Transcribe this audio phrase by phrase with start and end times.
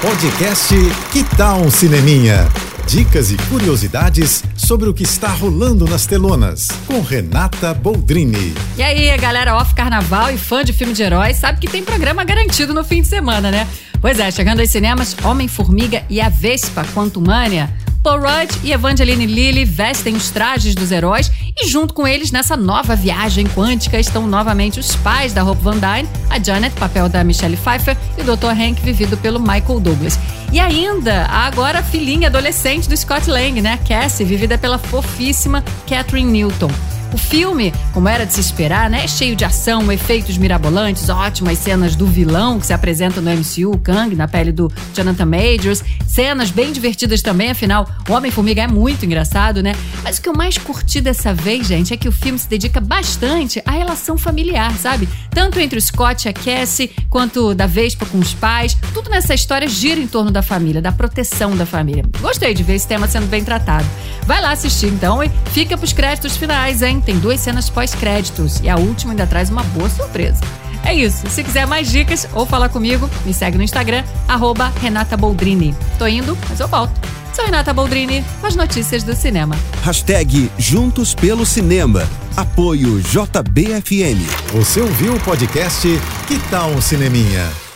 [0.00, 0.74] Podcast
[1.12, 2.46] Que Tal um Cineminha?
[2.86, 8.54] Dicas e curiosidades sobre o que está rolando nas telonas, com Renata Boldrini.
[8.76, 12.22] E aí, galera off carnaval e fã de filme de heróis, sabe que tem programa
[12.22, 13.66] garantido no fim de semana, né?
[14.00, 17.68] Pois é, chegando aos cinemas, Homem-Formiga e a Vespa Quantumania
[18.08, 22.56] Paul Rudd e Evangeline Lilly vestem os trajes dos heróis e junto com eles nessa
[22.56, 27.22] nova viagem quântica estão novamente os pais da Hope Van Dyne, a Janet, papel da
[27.22, 28.46] Michelle Pfeiffer, e o Dr.
[28.46, 30.18] Hank, vivido pelo Michael Douglas.
[30.50, 33.78] E ainda a agora filhinha adolescente do Scott Lang, né?
[33.86, 36.70] Cassie, vivida pela fofíssima Catherine Newton.
[37.12, 41.58] O filme, como era de se esperar, né, é cheio de ação, efeitos mirabolantes, ótimas
[41.58, 45.82] cenas do vilão que se apresenta no MCU, o Kang, na pele do Jonathan Majors,
[46.06, 49.74] cenas bem divertidas também, afinal, o Homem-Formiga é muito engraçado, né?
[50.02, 52.78] Mas o que eu mais curti dessa vez, gente, é que o filme se dedica
[52.80, 55.08] bastante à relação familiar, sabe?
[55.30, 59.32] Tanto entre o Scott e a Cassie, quanto da Vespa com os pais, tudo nessa
[59.32, 62.04] história gira em torno da família, da proteção da família.
[62.20, 63.86] Gostei de ver esse tema sendo bem tratado.
[64.28, 67.00] Vai lá assistir então e fica pros créditos finais, hein?
[67.00, 70.42] tem duas cenas pós-créditos e a última ainda traz uma boa surpresa.
[70.84, 71.26] É isso.
[71.30, 75.74] Se quiser mais dicas ou falar comigo, me segue no Instagram, arroba Renata Boldrini.
[75.98, 76.92] Tô indo, mas eu volto.
[77.32, 79.56] Sou Renata Boldrini com as notícias do cinema.
[79.82, 82.06] Hashtag Juntos pelo Cinema.
[82.36, 84.20] Apoio JBFM.
[84.52, 85.88] Você ouviu o podcast
[86.26, 87.67] Que tal um Cineminha?